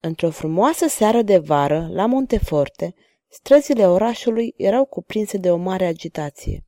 Într-o 0.00 0.30
frumoasă 0.30 0.86
seară 0.86 1.22
de 1.22 1.38
vară, 1.38 1.88
la 1.90 2.06
Monteforte, 2.06 2.94
străzile 3.28 3.86
orașului 3.86 4.54
erau 4.56 4.84
cuprinse 4.84 5.36
de 5.36 5.50
o 5.50 5.56
mare 5.56 5.86
agitație. 5.86 6.66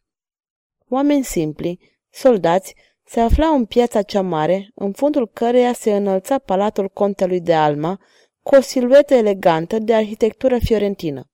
Oameni 0.89 1.25
simpli, 1.25 1.99
soldați, 2.11 2.75
se 3.05 3.21
aflau 3.21 3.55
în 3.55 3.65
piața 3.65 4.03
cea 4.03 4.23
mare, 4.23 4.71
în 4.75 4.93
fundul 4.93 5.29
căreia 5.29 5.73
se 5.73 5.97
înălța 5.97 6.39
palatul 6.39 6.89
contelui 6.89 7.41
de 7.41 7.55
Alma, 7.55 8.01
cu 8.43 8.55
o 8.55 8.61
siluetă 8.61 9.15
elegantă 9.15 9.79
de 9.79 9.95
arhitectură 9.95 10.59
fiorentină. 10.59 11.31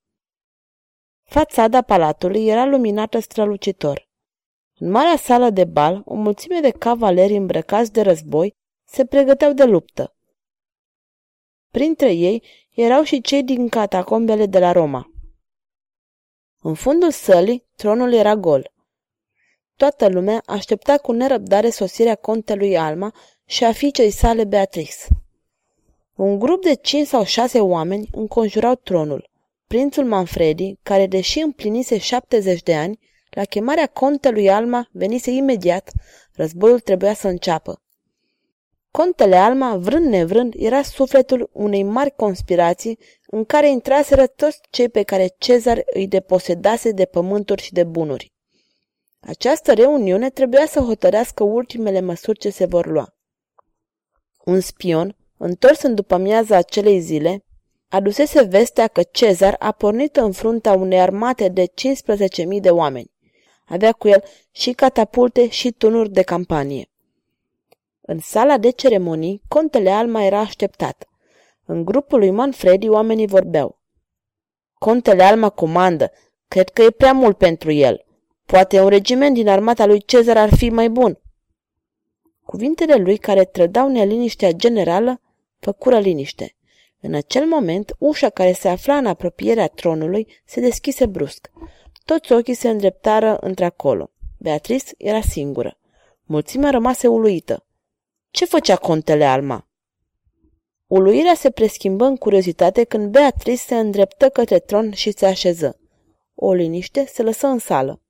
Fațada 1.23 1.83
palatului 1.83 2.47
era 2.47 2.65
luminată 2.65 3.19
strălucitor. 3.19 4.09
În 4.79 4.91
marea 4.91 5.17
sală 5.17 5.51
de 5.51 5.65
bal, 5.65 6.03
o 6.05 6.15
mulțime 6.15 6.61
de 6.61 6.71
cavaleri 6.71 7.37
îmbrăcați 7.37 7.93
de 7.93 8.01
război 8.01 8.55
se 8.87 9.07
pregăteau 9.07 9.53
de 9.53 9.65
luptă. 9.65 10.14
Printre 11.75 12.13
ei 12.13 12.43
erau 12.75 13.03
și 13.03 13.21
cei 13.21 13.43
din 13.43 13.69
catacombele 13.69 14.47
de 14.47 14.59
la 14.59 14.73
Roma. 14.73 15.11
În 16.61 16.75
fundul 16.75 17.11
sălii, 17.11 17.65
tronul 17.77 18.13
era 18.13 18.37
gol. 18.37 18.73
Toată 19.77 20.09
lumea 20.09 20.43
aștepta 20.47 20.99
cu 20.99 21.13
nerăbdare 21.13 21.71
sosirea 21.71 22.15
contelui 22.15 22.77
Alma 22.77 23.15
și 23.45 23.65
a 23.65 23.73
fiicei 23.73 24.11
sale 24.11 24.45
Beatrix. 24.45 25.07
Un 26.15 26.39
grup 26.39 26.63
de 26.63 26.75
cinci 26.75 27.07
sau 27.07 27.25
șase 27.25 27.61
oameni 27.61 28.09
înconjurau 28.13 28.75
tronul. 28.75 29.31
Prințul 29.67 30.05
Manfredi, 30.05 30.77
care 30.83 31.07
deși 31.07 31.39
împlinise 31.39 31.99
70 31.99 32.63
de 32.63 32.75
ani, 32.75 32.99
la 33.31 33.45
chemarea 33.45 33.87
contelui 33.87 34.51
Alma 34.51 34.89
venise 34.93 35.31
imediat, 35.31 35.93
războiul 36.33 36.81
trebuia 36.81 37.15
să 37.15 37.29
înceapă. 37.29 37.84
Contele 38.97 39.37
Alma, 39.37 39.77
vrând 39.77 40.07
nevrând, 40.07 40.55
era 40.57 40.83
sufletul 40.83 41.51
unei 41.53 41.83
mari 41.83 42.15
conspirații 42.17 42.99
în 43.27 43.45
care 43.45 43.71
intraseră 43.71 44.27
toți 44.27 44.61
cei 44.71 44.89
pe 44.89 45.03
care 45.03 45.35
Cezar 45.39 45.83
îi 45.87 46.07
deposedase 46.07 46.91
de 46.91 47.05
pământuri 47.05 47.63
și 47.63 47.73
de 47.73 47.85
bunuri. 47.85 48.33
Această 49.21 49.73
reuniune 49.73 50.31
trebuia 50.31 50.67
să 50.67 50.81
hotărească 50.81 51.45
ultimele 51.45 52.01
măsuri 52.01 52.39
ce 52.39 52.51
se 52.51 52.65
vor 52.65 52.87
lua. 52.87 53.15
Un 54.45 54.61
spion, 54.61 55.17
întors 55.37 55.83
în 55.83 55.95
după 55.95 56.17
miaza 56.17 56.57
acelei 56.57 57.01
zile, 57.01 57.45
adusese 57.89 58.43
vestea 58.43 58.87
că 58.87 59.03
Cezar 59.03 59.57
a 59.59 59.73
pornit 59.73 60.17
în 60.17 60.33
fruntea 60.33 60.73
unei 60.73 61.01
armate 61.01 61.49
de 61.49 61.65
15.000 61.67 62.61
de 62.61 62.71
oameni. 62.71 63.13
Avea 63.65 63.93
cu 63.93 64.09
el 64.09 64.25
și 64.51 64.73
catapulte 64.73 65.49
și 65.49 65.71
tunuri 65.73 66.11
de 66.11 66.23
campanie. 66.23 66.89
În 68.07 68.19
sala 68.19 68.59
de 68.59 68.71
ceremonii, 68.71 69.43
contele 69.49 69.91
Alma 69.91 70.25
era 70.25 70.39
așteptat. 70.39 71.09
În 71.65 71.85
grupul 71.85 72.19
lui 72.19 72.31
Manfredi 72.31 72.89
oamenii 72.89 73.27
vorbeau. 73.27 73.79
Contele 74.75 75.23
Alma 75.23 75.49
comandă. 75.49 76.11
Cred 76.49 76.69
că 76.69 76.83
e 76.83 76.91
prea 76.91 77.13
mult 77.13 77.37
pentru 77.37 77.71
el. 77.71 78.05
Poate 78.47 78.81
un 78.81 78.89
regiment 78.89 79.35
din 79.35 79.49
armata 79.49 79.87
lui 79.87 80.01
Cezar 80.01 80.37
ar 80.37 80.55
fi 80.55 80.69
mai 80.69 80.89
bun. 80.89 81.19
Cuvintele 82.45 82.95
lui 82.95 83.17
care 83.17 83.45
trădau 83.45 83.89
neliniștea 83.89 84.53
generală 84.53 85.21
făcură 85.59 85.99
liniște. 85.99 86.57
În 87.01 87.15
acel 87.15 87.47
moment, 87.47 87.95
ușa 87.99 88.31
care 88.31 88.53
se 88.53 88.69
afla 88.69 88.97
în 88.97 89.07
apropierea 89.07 89.67
tronului 89.67 90.27
se 90.45 90.61
deschise 90.61 91.07
brusc. 91.07 91.51
Toți 92.05 92.33
ochii 92.33 92.55
se 92.55 92.69
îndreptară 92.69 93.37
într-acolo. 93.41 94.11
Beatrice 94.39 94.95
era 94.99 95.21
singură. 95.21 95.79
Mulțimea 96.25 96.71
rămase 96.71 97.07
uluită. 97.07 97.67
Ce 98.35 98.45
făcea 98.45 98.77
contele 98.77 99.25
Alma? 99.25 99.67
Uluirea 100.87 101.35
se 101.35 101.51
preschimbă 101.51 102.05
în 102.05 102.17
curiozitate 102.17 102.85
când 102.85 103.11
Beatrice 103.11 103.57
se 103.57 103.75
îndreptă 103.79 104.29
către 104.29 104.59
tron 104.59 104.93
și 104.93 105.11
se 105.11 105.27
așeză. 105.27 105.79
O 106.35 106.53
liniște 106.53 107.05
se 107.07 107.23
lăsă 107.23 107.47
în 107.47 107.59
sală. 107.59 108.01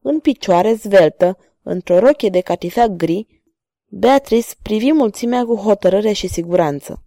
În 0.00 0.20
picioare 0.20 0.74
zveltă, 0.74 1.38
într-o 1.62 1.98
rochie 1.98 2.28
de 2.28 2.40
catifea 2.40 2.86
gri, 2.86 3.42
Beatrice 3.86 4.48
privi 4.62 4.92
mulțimea 4.92 5.44
cu 5.44 5.54
hotărâre 5.54 6.12
și 6.12 6.28
siguranță. 6.28 7.02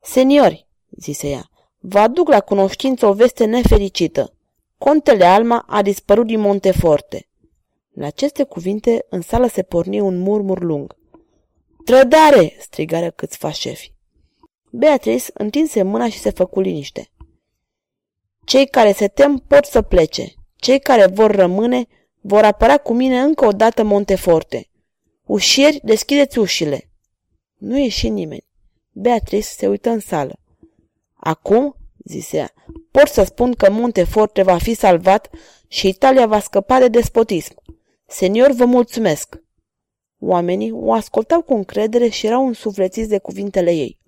Seniori, 0.00 0.66
zise 0.90 1.28
ea, 1.28 1.50
vă 1.78 1.98
aduc 1.98 2.28
la 2.28 2.40
cunoștință 2.40 3.06
o 3.06 3.12
veste 3.12 3.44
nefericită. 3.44 4.34
Contele 4.78 5.24
Alma 5.24 5.64
a 5.68 5.82
dispărut 5.82 6.26
din 6.26 6.40
Monteforte. 6.40 7.28
La 7.90 8.06
aceste 8.06 8.44
cuvinte, 8.44 9.06
în 9.08 9.20
sală 9.20 9.46
se 9.46 9.62
porni 9.62 10.00
un 10.00 10.18
murmur 10.18 10.62
lung. 10.62 11.00
Trădare!" 11.84 12.56
strigară 12.58 13.10
câțiva 13.10 13.50
șefi. 13.50 13.92
Beatrice 14.70 15.30
întinse 15.34 15.82
mâna 15.82 16.08
și 16.08 16.18
se 16.18 16.30
făcu 16.30 16.60
liniște. 16.60 17.10
Cei 18.44 18.66
care 18.66 18.92
se 18.92 19.08
tem 19.08 19.36
pot 19.36 19.64
să 19.64 19.82
plece. 19.82 20.34
Cei 20.56 20.80
care 20.80 21.06
vor 21.06 21.30
rămâne 21.30 21.86
vor 22.20 22.44
apăra 22.44 22.78
cu 22.78 22.92
mine 22.92 23.20
încă 23.20 23.46
o 23.46 23.50
dată 23.50 23.82
Monteforte. 23.82 24.68
Ușieri, 25.26 25.80
deschideți 25.82 26.38
ușile. 26.38 26.90
Nu 27.58 27.78
ieși 27.78 28.08
nimeni. 28.08 28.46
Beatrice 28.92 29.46
se 29.46 29.68
uită 29.68 29.90
în 29.90 30.00
sală. 30.00 30.38
Acum, 31.14 31.76
zise 32.04 32.36
ea, 32.36 32.52
pot 32.90 33.06
să 33.06 33.22
spun 33.22 33.52
că 33.52 33.70
Monteforte 33.70 34.42
va 34.42 34.58
fi 34.58 34.74
salvat 34.74 35.30
și 35.68 35.88
Italia 35.88 36.26
va 36.26 36.40
scăpa 36.40 36.78
de 36.78 36.88
despotism. 36.88 37.54
Senior, 38.06 38.50
vă 38.50 38.64
mulțumesc. 38.64 39.41
Oamenii 40.24 40.70
o 40.72 40.92
ascultau 40.92 41.42
cu 41.42 41.54
încredere 41.54 42.08
și 42.08 42.26
erau 42.26 42.46
însuflețiți 42.46 43.08
de 43.08 43.18
cuvintele 43.18 43.70
ei. 43.70 43.98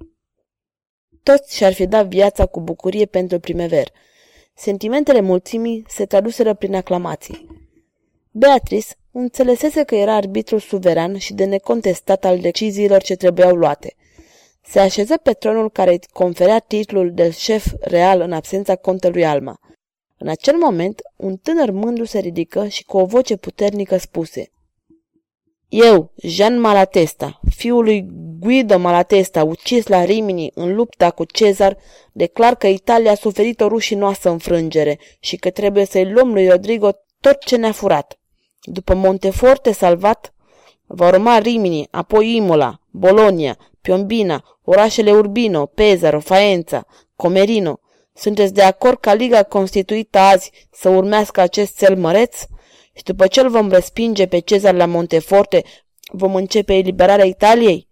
Toți 1.22 1.56
și-ar 1.56 1.72
fi 1.72 1.86
dat 1.86 2.06
viața 2.06 2.46
cu 2.46 2.60
bucurie 2.60 3.06
pentru 3.06 3.38
primever. 3.38 3.92
Sentimentele 4.54 5.20
mulțimii 5.20 5.84
se 5.88 6.06
traduseră 6.06 6.54
prin 6.54 6.74
aclamații. 6.74 7.46
Beatrice 8.30 8.86
înțelesese 9.10 9.82
că 9.82 9.94
era 9.94 10.14
arbitrul 10.14 10.58
suveran 10.58 11.18
și 11.18 11.34
de 11.34 11.44
necontestat 11.44 12.24
al 12.24 12.38
deciziilor 12.38 13.02
ce 13.02 13.14
trebuiau 13.14 13.54
luate. 13.54 13.94
Se 14.66 14.80
așeză 14.80 15.16
pe 15.16 15.32
tronul 15.32 15.70
care 15.70 15.90
îi 15.90 16.00
conferea 16.12 16.58
titlul 16.58 17.12
de 17.12 17.30
șef 17.30 17.66
real 17.80 18.20
în 18.20 18.32
absența 18.32 18.76
contelui 18.76 19.24
Alma. 19.24 19.60
În 20.18 20.28
acel 20.28 20.56
moment, 20.56 21.00
un 21.16 21.36
tânăr 21.36 21.70
mândru 21.70 22.04
se 22.04 22.18
ridică 22.18 22.66
și 22.66 22.84
cu 22.84 22.96
o 22.96 23.04
voce 23.04 23.36
puternică 23.36 23.96
spuse 23.96 24.48
eu, 25.74 26.10
Jean 26.22 26.60
Malatesta, 26.60 27.40
fiul 27.56 27.84
lui 27.84 28.06
Guido 28.38 28.78
Malatesta, 28.78 29.44
ucis 29.44 29.86
la 29.86 30.04
Rimini 30.04 30.50
în 30.54 30.74
lupta 30.74 31.10
cu 31.10 31.24
Cezar, 31.24 31.76
declar 32.12 32.54
că 32.54 32.66
Italia 32.66 33.10
a 33.10 33.14
suferit 33.14 33.60
o 33.60 33.68
rușinoasă 33.68 34.30
înfrângere 34.30 34.98
și 35.20 35.36
că 35.36 35.50
trebuie 35.50 35.84
să-i 35.84 36.10
luăm 36.12 36.32
lui 36.32 36.48
Rodrigo 36.48 36.90
tot 37.20 37.38
ce 37.44 37.56
ne-a 37.56 37.72
furat. 37.72 38.18
După 38.62 38.94
Monteforte 38.94 39.72
salvat, 39.72 40.34
va 40.86 41.08
urma 41.08 41.38
Rimini, 41.38 41.88
apoi 41.90 42.36
Imola, 42.36 42.80
Bologna, 42.90 43.56
Piombina, 43.80 44.44
orașele 44.64 45.12
Urbino, 45.12 45.66
Pesaro, 45.66 46.20
Faenza, 46.20 46.86
Comerino. 47.16 47.78
Sunteți 48.12 48.54
de 48.54 48.62
acord 48.62 48.98
ca 49.00 49.14
Liga 49.14 49.42
constituită 49.42 50.18
azi 50.18 50.50
să 50.72 50.88
urmească 50.88 51.40
acest 51.40 51.78
cel 51.78 51.96
măreț? 51.96 52.36
Și 52.94 53.02
după 53.02 53.26
ce 53.26 53.40
îl 53.40 53.50
vom 53.50 53.68
respinge 53.68 54.26
pe 54.26 54.38
Cezar 54.38 54.74
la 54.74 54.86
Monteforte, 54.86 55.64
vom 56.12 56.34
începe 56.34 56.74
eliberarea 56.74 57.24
Italiei? 57.24 57.88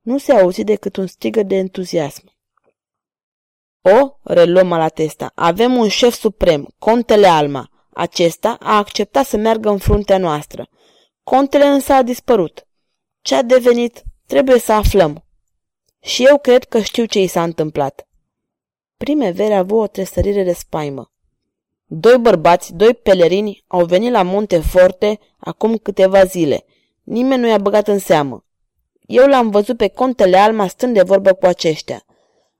Nu 0.00 0.18
se 0.18 0.32
auzi 0.32 0.64
decât 0.64 0.96
un 0.96 1.06
strigă 1.06 1.42
de 1.42 1.54
entuziasm. 1.54 2.36
O, 3.80 4.16
reluăm 4.22 4.66
Malatesta, 4.66 5.32
avem 5.34 5.76
un 5.76 5.88
șef 5.88 6.14
suprem, 6.14 6.74
contele 6.78 7.26
Alma. 7.26 7.70
Acesta 7.92 8.56
a 8.60 8.76
acceptat 8.76 9.26
să 9.26 9.36
meargă 9.36 9.68
în 9.68 9.78
fruntea 9.78 10.18
noastră. 10.18 10.68
Contele 11.22 11.64
însă 11.64 11.92
a 11.92 12.02
dispărut. 12.02 12.66
Ce 13.20 13.34
a 13.34 13.42
devenit, 13.42 14.02
trebuie 14.26 14.58
să 14.58 14.72
aflăm. 14.72 15.24
Și 16.00 16.24
eu 16.24 16.38
cred 16.38 16.64
că 16.64 16.80
știu 16.80 17.04
ce 17.04 17.20
i 17.20 17.26
s-a 17.26 17.42
întâmplat. 17.42 18.08
Primevera 18.96 19.54
a 19.54 19.58
avut 19.58 19.80
o 19.80 19.86
tresărire 19.86 20.42
de 20.42 20.52
spaimă. 20.52 21.12
Doi 21.90 22.18
bărbați, 22.18 22.74
doi 22.74 22.94
pelerini, 22.94 23.64
au 23.66 23.84
venit 23.84 24.10
la 24.10 24.22
Monte 24.22 24.58
Forte 24.58 25.18
acum 25.38 25.76
câteva 25.76 26.24
zile. 26.24 26.64
Nimeni 27.02 27.40
nu 27.40 27.48
i-a 27.48 27.58
băgat 27.58 27.88
în 27.88 27.98
seamă. 27.98 28.44
Eu 29.06 29.26
l-am 29.26 29.50
văzut 29.50 29.76
pe 29.76 29.88
contele 29.88 30.36
Alma 30.36 30.66
stând 30.66 30.94
de 30.94 31.02
vorbă 31.02 31.32
cu 31.32 31.46
aceștia. 31.46 32.04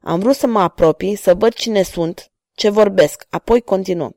Am 0.01 0.19
vrut 0.19 0.35
să 0.35 0.47
mă 0.47 0.61
apropii, 0.61 1.15
să 1.15 1.35
văd 1.35 1.53
cine 1.53 1.83
sunt, 1.83 2.33
ce 2.55 2.69
vorbesc, 2.69 3.27
apoi 3.31 3.61
continuăm. 3.61 4.17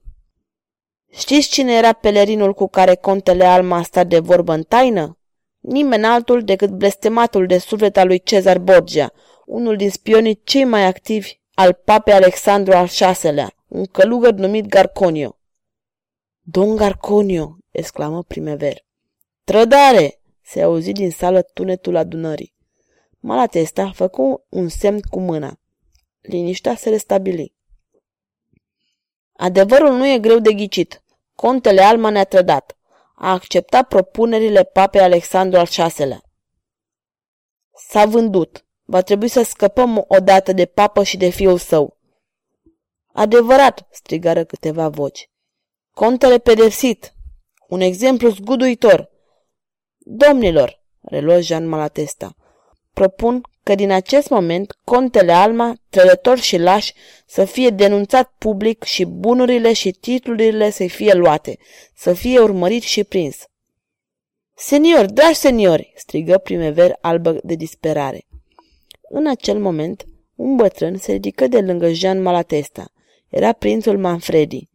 Știți 1.09 1.49
cine 1.49 1.73
era 1.73 1.93
pelerinul 1.93 2.53
cu 2.53 2.67
care 2.67 2.95
contele 2.95 3.45
Alma 3.45 3.77
a 3.77 3.83
stat 3.83 4.07
de 4.07 4.19
vorbă 4.19 4.53
în 4.53 4.63
taină? 4.63 5.17
Nimeni 5.59 6.05
altul 6.05 6.43
decât 6.43 6.69
blestematul 6.69 7.45
de 7.45 7.57
suflet 7.57 7.97
al 7.97 8.07
lui 8.07 8.23
Cezar 8.23 8.59
Borgia, 8.59 9.11
unul 9.45 9.75
din 9.75 9.89
spionii 9.89 10.41
cei 10.43 10.63
mai 10.63 10.85
activi 10.85 11.39
al 11.53 11.79
papei 11.85 12.13
Alexandru 12.13 12.73
al 12.75 12.85
VI-lea, 12.85 13.53
un 13.71 13.85
călugăr 13.85 14.33
numit 14.33 14.65
Garconio. 14.65 15.39
Don 16.41 16.75
Garconio, 16.75 17.57
exclamă 17.69 18.23
Primever. 18.23 18.85
Trădare! 19.43 20.21
se 20.41 20.61
auzi 20.61 20.91
din 20.91 21.11
sală 21.11 21.41
tunetul 21.41 21.95
adunării. 21.95 22.55
Malatesta 23.19 23.91
făcu 23.91 24.45
un 24.49 24.67
semn 24.67 24.99
cu 25.09 25.19
mâna. 25.19 25.59
Liniștea 26.21 26.75
se 26.75 26.89
restabili. 26.89 27.55
Adevărul 29.33 29.97
nu 29.97 30.07
e 30.07 30.19
greu 30.19 30.39
de 30.39 30.53
ghicit. 30.53 31.03
Contele 31.35 31.81
Alma 31.81 32.09
ne-a 32.09 32.23
trădat. 32.23 32.77
A 33.15 33.31
acceptat 33.31 33.87
propunerile 33.87 34.63
papei 34.63 35.01
Alexandru 35.01 35.59
al 35.59 35.67
VI-lea. 35.95 36.23
S-a 37.89 38.05
vândut. 38.05 38.65
Va 38.83 39.01
trebui 39.01 39.27
să 39.27 39.41
scăpăm 39.41 40.05
odată 40.07 40.51
de 40.53 40.65
papă 40.65 41.03
și 41.03 41.17
de 41.17 41.29
fiul 41.29 41.57
său. 41.57 41.99
Adevărat, 43.13 43.87
strigară 43.91 44.43
câteva 44.43 44.89
voci. 44.89 45.29
Contele 45.93 46.37
pedepsit. 46.37 47.13
Un 47.67 47.81
exemplu 47.81 48.29
zguduitor. 48.29 49.09
Domnilor, 49.97 50.81
reluă 51.01 51.41
Jean 51.41 51.67
Malatesta, 51.67 52.35
propun 52.93 53.41
că 53.63 53.75
din 53.75 53.91
acest 53.91 54.29
moment 54.29 54.77
contele 54.83 55.31
Alma, 55.31 55.75
trădător 55.89 56.39
și 56.39 56.57
laș, 56.57 56.91
să 57.25 57.45
fie 57.45 57.69
denunțat 57.69 58.33
public 58.37 58.83
și 58.83 59.05
bunurile 59.05 59.73
și 59.73 59.91
titlurile 59.91 60.69
să 60.69 60.87
fie 60.87 61.13
luate, 61.13 61.57
să 61.95 62.13
fie 62.13 62.39
urmărit 62.39 62.81
și 62.81 63.03
prins. 63.03 63.45
Senior, 64.55 65.05
dragi 65.05 65.33
seniori, 65.33 65.93
strigă 65.95 66.37
primever 66.37 66.97
albă 67.01 67.39
de 67.43 67.55
disperare. 67.55 68.25
În 69.09 69.27
acel 69.27 69.59
moment, 69.59 70.05
un 70.35 70.55
bătrân 70.55 70.97
se 70.97 71.11
ridică 71.11 71.47
de 71.47 71.59
lângă 71.61 71.91
Jean 71.91 72.21
Malatesta. 72.21 72.91
Era 73.31 73.51
prințul 73.51 73.97
Manfredi. 73.97 74.69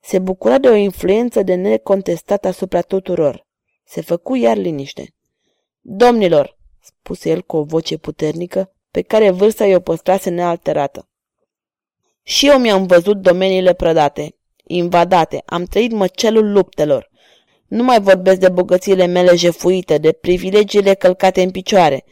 Se 0.00 0.18
bucura 0.18 0.58
de 0.58 0.68
o 0.68 0.74
influență 0.74 1.42
de 1.42 1.54
necontestat 1.54 2.44
asupra 2.44 2.80
tuturor. 2.80 3.46
Se 3.84 4.00
făcu 4.00 4.34
iar 4.34 4.56
liniște. 4.56 5.14
Domnilor, 5.80 6.58
spuse 6.80 7.30
el 7.30 7.42
cu 7.42 7.56
o 7.56 7.62
voce 7.62 7.96
puternică, 7.96 8.72
pe 8.90 9.02
care 9.02 9.30
vârsta 9.30 9.66
i-o 9.66 9.80
păstrase 9.80 10.30
nealterată. 10.30 11.08
Și 12.22 12.46
eu 12.46 12.58
mi-am 12.58 12.86
văzut 12.86 13.16
domeniile 13.16 13.72
prădate, 13.72 14.36
invadate, 14.64 15.42
am 15.46 15.64
trăit 15.64 15.92
măcelul 15.92 16.52
luptelor. 16.52 17.10
Nu 17.66 17.82
mai 17.82 18.00
vorbesc 18.00 18.40
de 18.40 18.48
bogățiile 18.48 19.06
mele 19.06 19.34
jefuite, 19.34 19.98
de 19.98 20.12
privilegiile 20.12 20.94
călcate 20.94 21.42
în 21.42 21.50
picioare. 21.50 22.04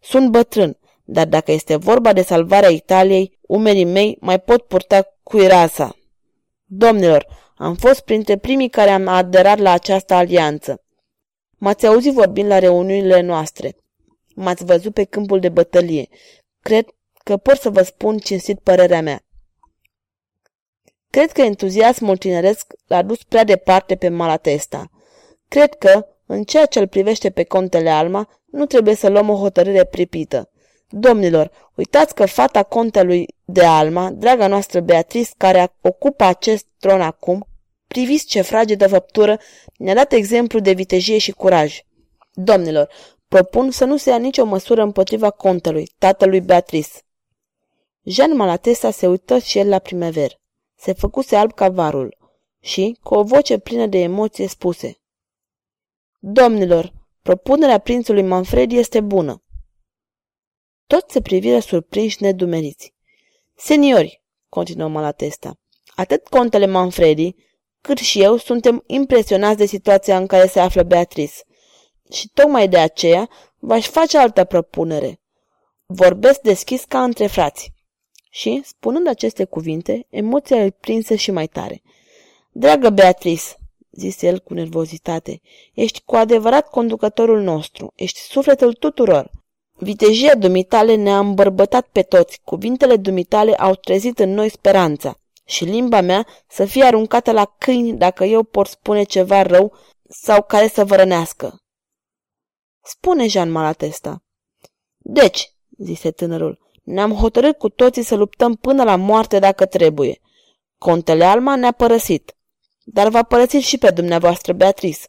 Sunt 0.00 0.30
bătrân, 0.30 0.78
dar 1.08 1.26
dacă 1.26 1.52
este 1.52 1.76
vorba 1.76 2.12
de 2.12 2.22
salvarea 2.22 2.68
Italiei, 2.68 3.38
umerii 3.40 3.84
mei 3.84 4.16
mai 4.20 4.40
pot 4.40 4.62
purta 4.62 5.18
cuirasa. 5.22 5.96
Domnilor, 6.64 7.26
am 7.56 7.74
fost 7.74 8.00
printre 8.00 8.36
primii 8.36 8.68
care 8.68 8.90
am 8.90 9.08
aderat 9.08 9.58
la 9.58 9.70
această 9.70 10.14
alianță. 10.14 10.82
M-ați 11.58 11.86
auzit 11.86 12.12
vorbind 12.12 12.48
la 12.48 12.58
reuniunile 12.58 13.20
noastre. 13.20 13.76
M-ați 14.34 14.64
văzut 14.64 14.94
pe 14.94 15.04
câmpul 15.04 15.40
de 15.40 15.48
bătălie. 15.48 16.08
Cred 16.60 16.86
că 17.24 17.36
pot 17.36 17.56
să 17.56 17.70
vă 17.70 17.82
spun 17.82 18.18
cinstit 18.18 18.58
părerea 18.58 19.02
mea. 19.02 19.20
Cred 21.10 21.32
că 21.32 21.40
entuziasmul 21.40 22.16
tineresc 22.16 22.72
l-a 22.86 23.02
dus 23.02 23.22
prea 23.22 23.44
departe 23.44 23.96
pe 23.96 24.08
Malatesta. 24.08 24.90
Cred 25.48 25.74
că, 25.74 26.06
în 26.26 26.42
ceea 26.42 26.66
ce 26.66 26.78
îl 26.78 26.88
privește 26.88 27.30
pe 27.30 27.44
contele 27.44 27.90
Alma, 27.90 28.28
nu 28.44 28.66
trebuie 28.66 28.94
să 28.94 29.08
luăm 29.08 29.28
o 29.28 29.36
hotărâre 29.36 29.84
pripită. 29.84 30.50
Domnilor, 30.88 31.50
uitați 31.74 32.14
că 32.14 32.26
fata 32.26 32.62
contelui 32.62 33.26
de 33.44 33.64
Alma, 33.64 34.10
draga 34.10 34.46
noastră 34.46 34.80
Beatrice, 34.80 35.30
care 35.36 35.72
ocupă 35.80 36.24
acest 36.24 36.66
tron 36.78 37.00
acum, 37.00 37.46
priviți 37.86 38.26
ce 38.26 38.40
fragedă 38.40 38.88
făptură, 38.88 39.38
ne-a 39.76 39.94
dat 39.94 40.12
exemplu 40.12 40.58
de 40.58 40.72
vitejie 40.72 41.18
și 41.18 41.32
curaj. 41.32 41.80
Domnilor, 42.32 42.88
propun 43.28 43.70
să 43.70 43.84
nu 43.84 43.96
se 43.96 44.10
ia 44.10 44.18
nicio 44.18 44.44
măsură 44.44 44.82
împotriva 44.82 45.30
contelui, 45.30 45.92
tatălui 45.98 46.40
Beatrice. 46.40 46.90
Jean 48.02 48.36
Malatesta 48.36 48.90
se 48.90 49.06
uită 49.06 49.38
și 49.38 49.58
el 49.58 49.68
la 49.68 49.78
primever. 49.78 50.40
Se 50.78 50.92
făcuse 50.92 51.36
alb 51.36 51.52
ca 51.52 51.68
varul 51.68 52.16
și, 52.60 52.98
cu 53.02 53.14
o 53.14 53.22
voce 53.22 53.58
plină 53.58 53.86
de 53.86 53.98
emoție, 53.98 54.46
spuse 54.46 54.96
Domnilor, 56.18 56.92
propunerea 57.22 57.78
prințului 57.78 58.22
Manfredi 58.22 58.78
este 58.78 59.00
bună. 59.00 59.42
Toți 60.86 61.12
se 61.12 61.20
priviră 61.20 61.58
surprinși 61.58 62.22
nedumeriți. 62.22 62.94
Seniori, 63.54 64.22
continuă 64.48 64.88
Malatesta, 64.88 65.58
atât 65.94 66.28
contele 66.28 66.66
Manfredi, 66.66 67.34
cât 67.80 67.98
și 67.98 68.22
eu 68.22 68.36
suntem 68.36 68.82
impresionați 68.86 69.56
de 69.56 69.66
situația 69.66 70.16
în 70.16 70.26
care 70.26 70.46
se 70.46 70.60
află 70.60 70.82
Beatrice. 70.82 71.34
Și 72.12 72.30
tocmai 72.34 72.68
de 72.68 72.78
aceea 72.78 73.28
v-aș 73.58 73.88
face 73.88 74.18
altă 74.18 74.44
propunere. 74.44 75.20
Vorbesc 75.86 76.40
deschis 76.40 76.84
ca 76.84 77.02
între 77.02 77.26
frați. 77.26 77.72
Și, 78.30 78.62
spunând 78.64 79.06
aceste 79.06 79.44
cuvinte, 79.44 80.06
emoția 80.10 80.62
îl 80.62 80.70
prinse 80.70 81.16
și 81.16 81.30
mai 81.30 81.46
tare. 81.46 81.82
Dragă 82.52 82.90
Beatrice, 82.90 83.42
zise 83.90 84.26
el 84.26 84.38
cu 84.38 84.54
nervozitate, 84.54 85.40
ești 85.74 86.02
cu 86.04 86.16
adevărat 86.16 86.70
conducătorul 86.70 87.42
nostru, 87.42 87.92
ești 87.96 88.18
sufletul 88.18 88.72
tuturor. 88.72 89.30
Vitejia 89.78 90.34
dumitale 90.34 90.94
ne-a 90.94 91.18
îmbărbătat 91.18 91.86
pe 91.86 92.02
toți, 92.02 92.40
cuvintele 92.44 92.96
dumitale 92.96 93.54
au 93.54 93.74
trezit 93.74 94.18
în 94.18 94.30
noi 94.30 94.48
speranța 94.48 95.20
și 95.44 95.64
limba 95.64 96.00
mea 96.00 96.26
să 96.48 96.64
fie 96.64 96.84
aruncată 96.84 97.32
la 97.32 97.44
câini 97.58 97.92
dacă 97.92 98.24
eu 98.24 98.42
pot 98.42 98.66
spune 98.66 99.02
ceva 99.02 99.42
rău 99.42 99.72
sau 100.08 100.42
care 100.42 100.68
să 100.68 100.84
vă 100.84 100.96
rănească. 100.96 101.60
Spune, 102.82 103.26
Jean 103.26 103.50
Malatesta. 103.50 104.24
Deci, 104.96 105.52
zise 105.78 106.10
tânărul, 106.10 106.58
ne-am 106.82 107.12
hotărât 107.12 107.58
cu 107.58 107.68
toții 107.68 108.02
să 108.02 108.14
luptăm 108.14 108.54
până 108.54 108.84
la 108.84 108.96
moarte 108.96 109.38
dacă 109.38 109.66
trebuie. 109.66 110.20
Contele 110.78 111.24
Alma 111.24 111.56
ne-a 111.56 111.72
părăsit, 111.72 112.36
dar 112.84 113.08
va 113.08 113.22
părăsi 113.22 113.56
și 113.56 113.78
pe 113.78 113.90
dumneavoastră, 113.90 114.52
Beatrice. 114.52 115.06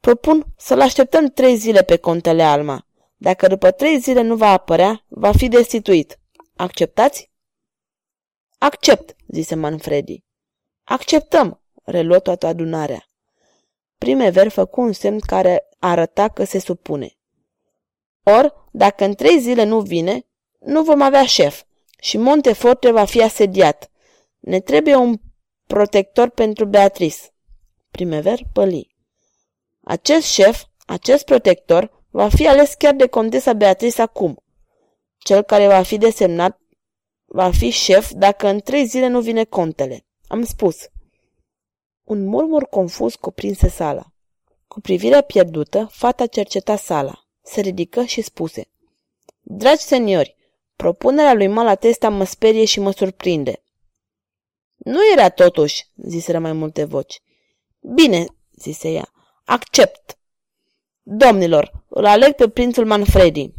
Propun 0.00 0.44
să-l 0.56 0.80
așteptăm 0.80 1.26
trei 1.26 1.56
zile 1.56 1.82
pe 1.82 1.96
contele 1.96 2.42
Alma. 2.42 2.86
Dacă 3.16 3.46
după 3.46 3.70
trei 3.70 3.98
zile 3.98 4.22
nu 4.22 4.36
va 4.36 4.50
apărea, 4.50 5.04
va 5.08 5.32
fi 5.32 5.48
destituit. 5.48 6.18
Acceptați? 6.56 7.30
Accept, 8.58 9.16
zise 9.26 9.54
Manfredi. 9.54 10.24
Acceptăm, 10.84 11.62
reluă 11.84 12.18
toată 12.18 12.46
adunarea. 12.46 13.08
Primever 13.98 14.48
făcu 14.48 14.80
un 14.80 14.92
semn 14.92 15.18
care 15.18 15.68
arăta 15.78 16.28
că 16.28 16.44
se 16.44 16.58
supune. 16.58 17.16
Or, 18.22 18.68
dacă 18.72 19.04
în 19.04 19.14
trei 19.14 19.40
zile 19.40 19.64
nu 19.64 19.80
vine, 19.80 20.26
nu 20.58 20.82
vom 20.82 21.02
avea 21.02 21.26
șef 21.26 21.62
și 22.00 22.16
Monteforte 22.16 22.90
va 22.90 23.04
fi 23.04 23.22
asediat. 23.22 23.90
Ne 24.38 24.60
trebuie 24.60 24.94
un 24.94 25.20
protector 25.66 26.28
pentru 26.28 26.64
Beatrice. 26.64 27.18
Primever 27.90 28.40
păli. 28.52 28.94
Acest 29.80 30.26
șef, 30.26 30.64
acest 30.86 31.24
protector, 31.24 32.03
va 32.14 32.28
fi 32.28 32.46
ales 32.46 32.74
chiar 32.74 32.94
de 32.94 33.06
condesa 33.06 33.52
Beatrice 33.52 34.02
acum. 34.02 34.42
Cel 35.18 35.42
care 35.42 35.66
va 35.66 35.82
fi 35.82 35.98
desemnat 35.98 36.60
va 37.24 37.50
fi 37.50 37.70
șef 37.70 38.10
dacă 38.12 38.48
în 38.48 38.60
trei 38.60 38.86
zile 38.86 39.06
nu 39.06 39.20
vine 39.20 39.44
contele. 39.44 40.06
Am 40.26 40.44
spus. 40.44 40.76
Un 42.04 42.24
murmur 42.24 42.64
confuz 42.68 43.14
cuprinse 43.14 43.68
sala. 43.68 44.12
Cu 44.68 44.80
privirea 44.80 45.20
pierdută, 45.20 45.88
fata 45.90 46.26
cerceta 46.26 46.76
sala. 46.76 47.26
Se 47.42 47.60
ridică 47.60 48.04
și 48.04 48.22
spuse. 48.22 48.68
Dragi 49.40 49.82
seniori, 49.82 50.36
propunerea 50.76 51.34
lui 51.34 51.46
Malatesta 51.46 52.08
mă 52.08 52.24
sperie 52.24 52.64
și 52.64 52.80
mă 52.80 52.90
surprinde. 52.90 53.62
Nu 54.76 54.98
era 55.12 55.28
totuși, 55.28 55.86
ziseră 55.96 56.38
mai 56.38 56.52
multe 56.52 56.84
voci. 56.84 57.22
Bine, 57.80 58.26
zise 58.56 58.90
ea, 58.90 59.12
accept. 59.44 60.18
Domnilor, 61.06 61.84
îl 61.88 62.04
aleg 62.04 62.32
pe 62.32 62.48
prințul 62.48 62.86
Manfredi. 62.86 63.50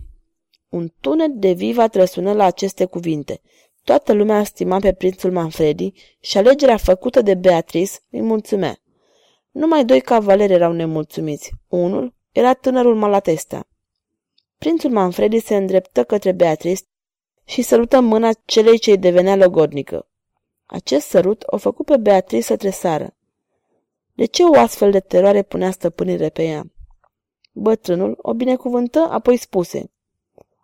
Un 0.70 0.92
tunet 1.00 1.32
de 1.32 1.52
viva 1.52 1.88
trăsună 1.88 2.34
la 2.34 2.44
aceste 2.44 2.86
cuvinte. 2.86 3.42
Toată 3.84 4.14
lumea 4.14 4.44
stima 4.44 4.80
pe 4.80 4.94
prințul 4.94 5.32
Manfredi 5.32 5.94
și 6.20 6.38
alegerea 6.38 6.78
făcută 6.78 7.22
de 7.22 7.34
Beatrice 7.34 7.92
îi 8.10 8.22
mulțumea. 8.22 8.78
Numai 9.52 9.86
doi 9.86 10.02
cavaleri 10.02 10.54
erau 10.54 10.72
nemulțumiți. 10.72 11.52
Unul 11.68 12.14
era 12.32 12.54
tânărul 12.54 12.96
Malatesta. 12.96 13.68
Prințul 14.58 14.92
Manfredi 14.92 15.40
se 15.40 15.56
îndreptă 15.56 16.04
către 16.04 16.32
Beatrice 16.32 16.82
și 17.44 17.62
sărută 17.62 18.00
mâna 18.00 18.30
celei 18.46 18.80
ce-i 18.80 18.98
devenea 18.98 19.36
logodnică. 19.36 20.08
Acest 20.66 21.08
sărut 21.08 21.44
o 21.46 21.58
făcu 21.58 21.84
pe 21.84 21.98
Beatrice 21.98 22.44
să 22.44 22.56
tresară. 22.56 23.16
De 24.14 24.26
ce 24.26 24.44
o 24.44 24.60
astfel 24.60 24.92
de 24.92 25.00
teroare 25.00 25.42
punea 25.42 25.72
stăpânire 25.72 26.30
pe 26.30 26.44
ea? 26.44 26.75
Bătrânul 27.58 28.18
o 28.22 28.34
binecuvântă, 28.34 29.08
apoi 29.12 29.38
spuse 29.38 29.92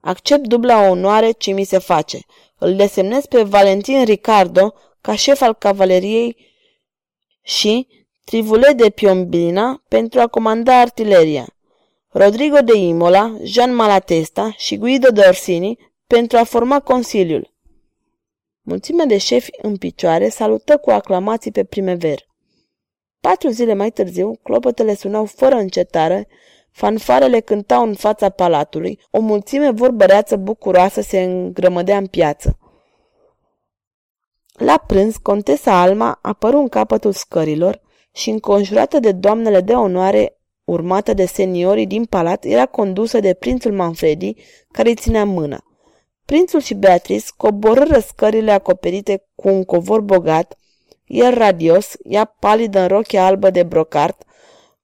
Accept 0.01 0.47
dubla 0.47 0.89
onoare 0.89 1.31
ce 1.31 1.51
mi 1.51 1.63
se 1.63 1.77
face. 1.77 2.19
Îl 2.57 2.75
desemnez 2.75 3.25
pe 3.25 3.43
Valentin 3.43 4.03
Ricardo 4.03 4.73
ca 5.01 5.15
șef 5.15 5.41
al 5.41 5.53
cavaleriei 5.53 6.37
și 7.41 7.87
Trivule 8.25 8.73
de 8.73 8.89
Piombina 8.89 9.83
pentru 9.87 10.19
a 10.19 10.27
comanda 10.27 10.79
artileria. 10.79 11.55
Rodrigo 12.09 12.57
de 12.57 12.77
Imola, 12.77 13.37
Jean 13.43 13.75
Malatesta 13.75 14.51
și 14.57 14.77
Guido 14.77 15.09
de 15.09 15.23
Orsini 15.27 15.77
pentru 16.07 16.37
a 16.37 16.43
forma 16.43 16.79
Consiliul. 16.79 17.53
Mulțimea 18.61 19.05
de 19.05 19.17
șefi 19.17 19.51
în 19.61 19.77
picioare 19.77 20.29
salută 20.29 20.77
cu 20.77 20.89
aclamații 20.89 21.51
pe 21.51 21.63
primever. 21.63 22.27
Patru 23.19 23.49
zile 23.49 23.73
mai 23.73 23.91
târziu, 23.91 24.39
clopotele 24.43 24.95
sunau 24.95 25.25
fără 25.25 25.55
încetare, 25.55 26.27
fanfarele 26.71 27.39
cântau 27.39 27.83
în 27.87 27.93
fața 27.93 28.29
palatului, 28.29 28.99
o 29.09 29.19
mulțime 29.19 29.71
vorbăreață 29.71 30.35
bucuroasă 30.35 31.01
se 31.01 31.21
îngrămădea 31.21 31.97
în 31.97 32.07
piață. 32.07 32.57
La 34.53 34.83
prânz, 34.87 35.15
contesa 35.15 35.81
Alma 35.81 36.19
apăru 36.21 36.57
în 36.57 36.67
capătul 36.67 37.11
scărilor 37.11 37.81
și, 38.11 38.29
înconjurată 38.29 38.99
de 38.99 39.11
doamnele 39.11 39.61
de 39.61 39.73
onoare, 39.73 40.37
urmată 40.63 41.13
de 41.13 41.25
seniorii 41.25 41.87
din 41.87 42.05
palat, 42.05 42.43
era 42.43 42.65
condusă 42.65 43.19
de 43.19 43.33
prințul 43.33 43.71
Manfredi, 43.71 44.35
care 44.71 44.89
îi 44.89 44.95
ținea 44.95 45.25
mâna. 45.25 45.63
Prințul 46.25 46.59
și 46.59 46.73
Beatrice 46.73 47.25
coborâră 47.37 47.99
scările 47.99 48.51
acoperite 48.51 49.27
cu 49.35 49.47
un 49.47 49.63
covor 49.63 50.01
bogat, 50.01 50.55
el 51.05 51.33
radios, 51.33 51.95
ea 52.03 52.35
palidă 52.39 52.79
în 52.79 52.87
rochie 52.87 53.19
albă 53.19 53.49
de 53.49 53.63
brocart, 53.63 54.23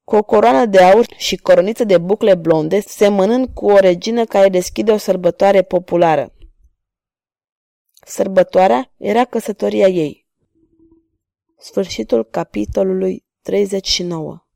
cu 0.09 0.15
o 0.15 0.23
coroană 0.23 0.65
de 0.65 0.79
aur 0.81 1.05
și 1.17 1.37
coroniță 1.37 1.83
de 1.83 1.97
bucle 1.97 2.35
blonde, 2.35 2.79
semănând 2.79 3.47
cu 3.53 3.65
o 3.65 3.77
regină 3.77 4.25
care 4.25 4.49
deschide 4.49 4.91
o 4.91 4.97
sărbătoare 4.97 5.61
populară. 5.61 6.33
Sărbătoarea 8.05 8.93
era 8.97 9.25
căsătoria 9.25 9.87
ei. 9.87 10.27
Sfârșitul 11.57 12.23
capitolului 12.23 13.25
39 13.41 14.46